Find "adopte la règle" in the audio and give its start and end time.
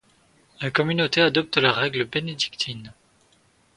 1.21-2.05